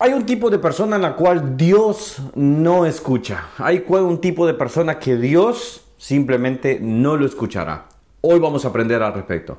[0.00, 3.48] Hay un tipo de persona en la cual Dios no escucha.
[3.58, 7.88] Hay un tipo de persona que Dios simplemente no lo escuchará.
[8.20, 9.58] Hoy vamos a aprender al respecto.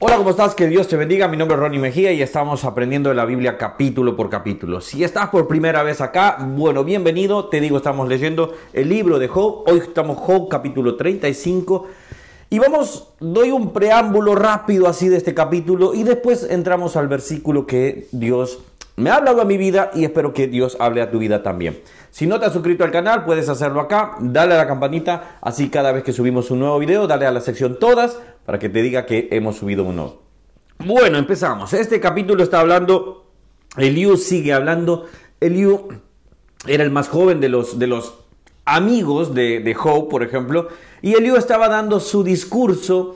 [0.00, 0.56] Hola, ¿cómo estás?
[0.56, 1.28] Que Dios te bendiga.
[1.28, 4.80] Mi nombre es Ronnie Mejía y estamos aprendiendo de la Biblia capítulo por capítulo.
[4.80, 7.46] Si estás por primera vez acá, bueno, bienvenido.
[7.46, 9.62] Te digo, estamos leyendo el libro de Job.
[9.68, 11.86] Hoy estamos Job capítulo 35.
[12.50, 17.64] Y vamos, doy un preámbulo rápido así de este capítulo y después entramos al versículo
[17.64, 18.58] que Dios
[18.98, 21.80] me ha hablado a mi vida y espero que Dios hable a tu vida también.
[22.10, 25.68] Si no te has suscrito al canal, puedes hacerlo acá, dale a la campanita, así
[25.68, 28.82] cada vez que subimos un nuevo video, dale a la sección todas para que te
[28.82, 30.16] diga que hemos subido uno.
[30.84, 31.72] Bueno, empezamos.
[31.74, 33.30] Este capítulo está hablando,
[33.76, 35.06] Eliú sigue hablando,
[35.40, 35.88] Eliú
[36.66, 38.14] era el más joven de los, de los
[38.64, 39.76] amigos de, de
[40.10, 40.68] por ejemplo,
[41.02, 43.14] y Eliú estaba dando su discurso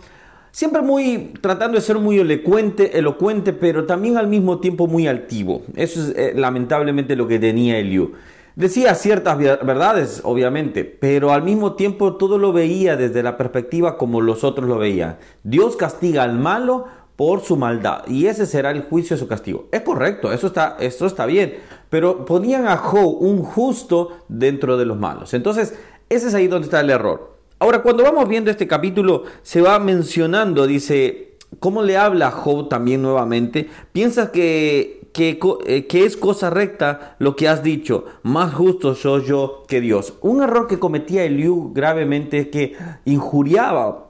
[0.53, 5.63] siempre muy tratando de ser muy elocuente, elocuente, pero también al mismo tiempo muy altivo.
[5.75, 8.13] Eso es eh, lamentablemente lo que tenía Eliú.
[8.55, 14.21] Decía ciertas verdades, obviamente, pero al mismo tiempo todo lo veía desde la perspectiva como
[14.21, 15.17] los otros lo veían.
[15.43, 16.85] Dios castiga al malo
[17.17, 19.69] por su maldad y ese será el juicio de su castigo.
[19.73, 21.55] Es correcto, eso está, eso está bien,
[21.89, 25.33] pero ponían a Job un justo dentro de los malos.
[25.33, 25.75] Entonces,
[26.11, 27.32] ese es ahí donde está el error.
[27.63, 33.03] Ahora, cuando vamos viendo este capítulo, se va mencionando, dice, ¿cómo le habla Job también
[33.03, 33.71] nuevamente?
[33.93, 39.27] Piensa que, que, eh, que, es cosa recta lo que has dicho, más justo soy
[39.27, 40.15] yo que Dios.
[40.23, 44.09] Un error que cometía Eliú gravemente es que injuriaba,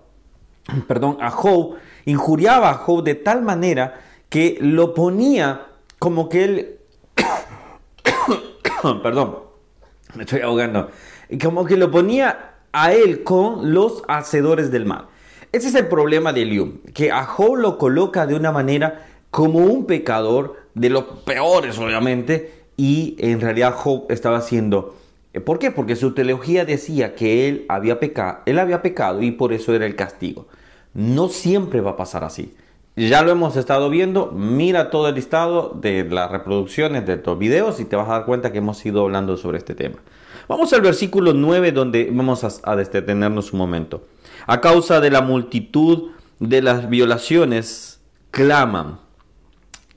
[0.89, 1.75] perdón, a Job,
[2.07, 5.67] injuriaba a Job de tal manera que lo ponía
[5.99, 6.79] como que él,
[9.03, 9.41] perdón,
[10.15, 10.89] me estoy ahogando,
[11.39, 15.07] como que lo ponía a él con los hacedores del mal.
[15.53, 19.61] Ese es el problema de Eliú, que a Job lo coloca de una manera como
[19.61, 24.97] un pecador, de los peores obviamente, y en realidad Job estaba haciendo...
[25.35, 25.71] Eh, ¿Por qué?
[25.71, 29.87] Porque su teología decía que él había, pecado, él había pecado y por eso era
[29.87, 30.47] el castigo.
[30.95, 32.55] No siempre va a pasar así.
[32.97, 37.81] Ya lo hemos estado viendo, mira todo el listado de las reproducciones de estos videos
[37.81, 39.97] y te vas a dar cuenta que hemos ido hablando sobre este tema.
[40.49, 44.07] Vamos al versículo 9 donde vamos a, detenernos un momento.
[44.47, 46.11] A causa de la multitud
[46.41, 48.99] de las violaciones, claman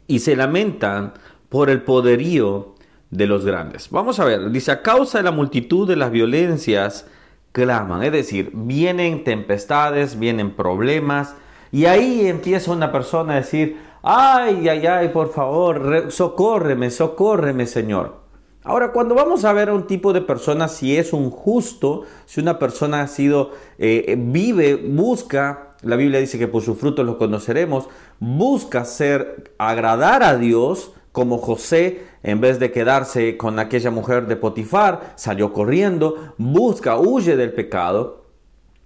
[0.07, 1.13] y se lamentan
[1.49, 2.75] por el poderío
[3.09, 3.89] de los grandes.
[3.89, 7.07] Vamos a ver, dice, a causa de la multitud de las violencias,
[7.51, 8.03] claman.
[8.03, 11.35] Es decir, vienen tempestades, vienen problemas,
[11.71, 18.24] y ahí empieza una persona a decir, ay, ay, ay, por favor, socórreme, socórreme, Señor.
[18.67, 22.41] Ahora, cuando vamos a ver a un tipo de persona, si es un justo, si
[22.41, 27.17] una persona ha sido, eh, vive, busca, la Biblia dice que por sus frutos los
[27.17, 27.87] conoceremos,
[28.19, 34.35] busca ser, agradar a Dios, como José, en vez de quedarse con aquella mujer de
[34.35, 38.25] Potifar, salió corriendo, busca, huye del pecado.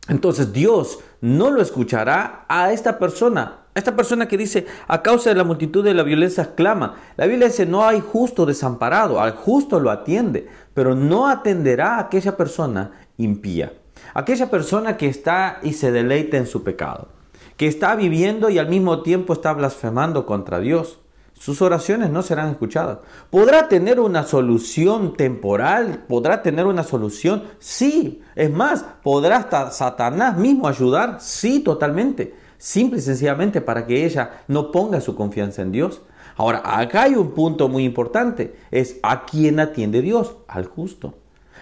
[0.09, 5.35] Entonces Dios no lo escuchará a esta persona, esta persona que dice, a causa de
[5.35, 6.96] la multitud de la violencia clama.
[7.18, 12.00] La Biblia dice, no hay justo desamparado, al justo lo atiende, pero no atenderá a
[12.02, 13.74] aquella persona impía.
[14.13, 17.09] Aquella persona que está y se deleita en su pecado,
[17.58, 21.00] que está viviendo y al mismo tiempo está blasfemando contra Dios.
[21.34, 22.97] Sus oraciones no serán escuchadas.
[23.29, 26.03] ¿Podrá tener una solución temporal?
[26.08, 27.44] ¿Podrá tener una solución?
[27.59, 28.22] Sí.
[28.35, 31.18] Es más, ¿podrá hasta Satanás mismo ayudar?
[31.22, 36.03] Sí, totalmente simple y sencillamente para que ella no ponga su confianza en Dios.
[36.38, 41.16] Ahora, acá hay un punto muy importante, es a quién atiende Dios, al justo.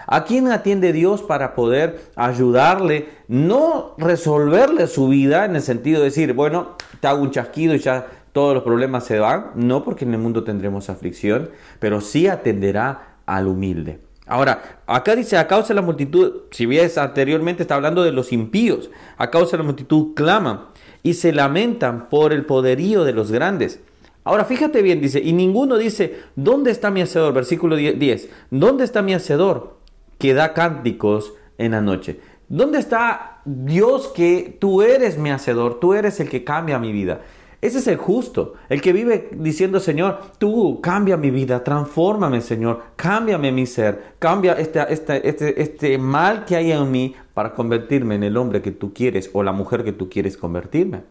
[0.06, 6.06] ¿A quién atiende Dios para poder ayudarle, no resolverle su vida en el sentido de
[6.06, 9.52] decir, bueno, te hago un chasquido y ya todos los problemas se van?
[9.56, 14.00] No, porque en el mundo tendremos aflicción, pero sí atenderá al humilde.
[14.28, 18.32] Ahora, acá dice, a causa de la multitud, si ves anteriormente está hablando de los
[18.32, 20.70] impíos, a causa de la multitud clama
[21.08, 23.80] y se lamentan por el poderío de los grandes.
[24.26, 27.34] Ahora fíjate bien, dice, y ninguno dice, ¿dónde está mi hacedor?
[27.34, 29.78] Versículo 10, ¿dónde está mi hacedor
[30.18, 32.20] que da cánticos en la noche?
[32.50, 37.22] ¿Dónde está Dios que tú eres mi hacedor, tú eres el que cambia mi vida?
[37.60, 42.84] Ese es el justo, el que vive diciendo, Señor, tú cambia mi vida, transfórmame, Señor,
[42.96, 48.16] cámbiame mi ser, cambia este, este, este, este mal que hay en mí para convertirme
[48.16, 51.02] en el hombre que tú quieres o la mujer que tú quieres convertirme.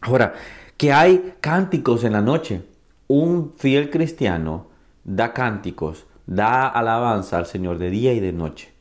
[0.00, 0.34] Ahora,
[0.76, 2.62] que hay cánticos en la noche.
[3.06, 4.66] Un fiel cristiano
[5.04, 8.72] da cánticos, da alabanza al Señor de día y de noche.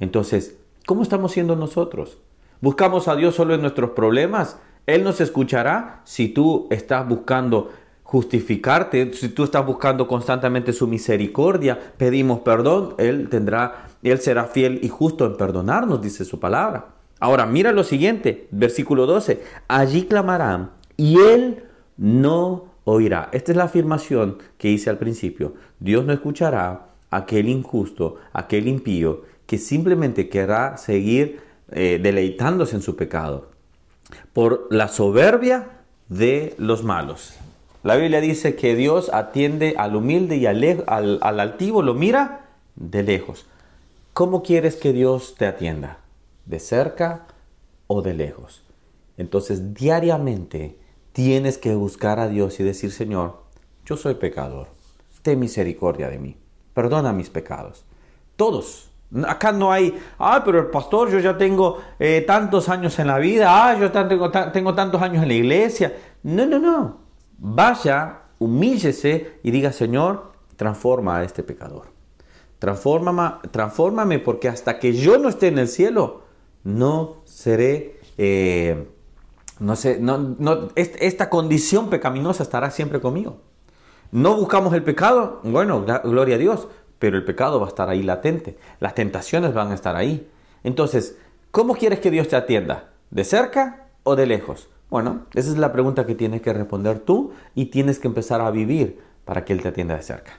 [0.00, 0.56] Entonces,
[0.86, 2.18] ¿cómo estamos siendo nosotros?
[2.60, 4.58] ¿Buscamos a Dios solo en nuestros problemas?
[4.86, 7.70] Él nos escuchará si tú estás buscando
[8.06, 9.12] justificarte.
[9.12, 14.88] Si tú estás buscando constantemente su misericordia, pedimos perdón, Él tendrá, Él será fiel y
[14.88, 16.86] justo en perdonarnos, dice su palabra.
[17.18, 19.42] Ahora, mira lo siguiente, versículo 12.
[19.68, 21.64] Allí clamarán y Él
[21.96, 23.28] no oirá.
[23.32, 25.54] Esta es la afirmación que hice al principio.
[25.80, 31.40] Dios no escuchará a aquel injusto, aquel impío, que simplemente querrá seguir
[31.72, 33.55] eh, deleitándose en su pecado
[34.32, 35.68] por la soberbia
[36.08, 37.34] de los malos.
[37.82, 43.02] La Biblia dice que Dios atiende al humilde y al, al altivo, lo mira de
[43.02, 43.46] lejos.
[44.12, 45.98] ¿Cómo quieres que Dios te atienda?
[46.46, 47.26] ¿De cerca
[47.86, 48.62] o de lejos?
[49.16, 50.78] Entonces diariamente
[51.12, 53.42] tienes que buscar a Dios y decir, Señor,
[53.84, 54.68] yo soy pecador,
[55.22, 56.36] ten misericordia de mí,
[56.74, 57.84] perdona mis pecados.
[58.36, 58.90] Todos,
[59.26, 63.18] Acá no hay, ah, pero el pastor, yo ya tengo eh, tantos años en la
[63.18, 65.96] vida, ah, yo tengo, tengo tantos años en la iglesia.
[66.24, 66.98] No, no, no.
[67.38, 71.88] Vaya, humíllese y diga, Señor, transforma a este pecador.
[72.58, 76.22] Transfórmame, transfórmame porque hasta que yo no esté en el cielo,
[76.64, 78.88] no seré, eh,
[79.60, 83.38] no sé, no, no, esta condición pecaminosa estará siempre conmigo.
[84.10, 88.02] No buscamos el pecado, bueno, gloria a Dios, pero el pecado va a estar ahí
[88.02, 90.28] latente, las tentaciones van a estar ahí.
[90.64, 91.18] Entonces,
[91.50, 92.90] ¿cómo quieres que Dios te atienda?
[93.10, 94.68] ¿De cerca o de lejos?
[94.88, 98.50] Bueno, esa es la pregunta que tienes que responder tú y tienes que empezar a
[98.50, 100.32] vivir para que Él te atienda de cerca.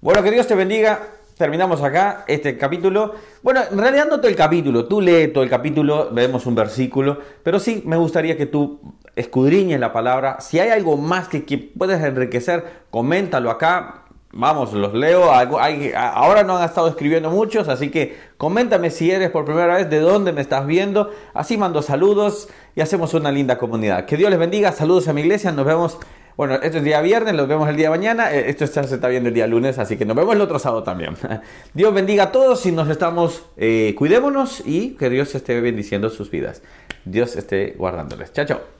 [0.00, 1.00] Bueno, que Dios te bendiga.
[1.36, 3.14] Terminamos acá este capítulo.
[3.42, 4.86] Bueno, en realidad no todo el capítulo.
[4.86, 7.18] Tú lees todo el capítulo, vemos un versículo.
[7.42, 8.80] Pero sí me gustaría que tú
[9.16, 10.40] escudriñes la palabra.
[10.40, 15.30] Si hay algo más que, que puedes enriquecer, coméntalo acá vamos, los leo.
[15.30, 20.00] ahora no han estado escribiendo muchos, así que coméntame si eres por primera vez, de
[20.00, 21.10] dónde me estás viendo.
[21.34, 24.04] Así mando saludos y hacemos una linda comunidad.
[24.06, 24.72] Que Dios les bendiga.
[24.72, 25.52] Saludos a mi iglesia.
[25.52, 25.98] Nos vemos.
[26.36, 28.32] Bueno, esto es día viernes, nos vemos el día de mañana.
[28.32, 30.82] Eh, esto se está viendo el día lunes, así que nos vemos el otro sábado
[30.82, 31.14] también.
[31.74, 36.30] Dios bendiga a todos y nos estamos, eh, cuidémonos y que Dios esté bendiciendo sus
[36.30, 36.62] vidas.
[37.04, 38.32] Dios esté guardándoles.
[38.32, 38.79] Chao, chao.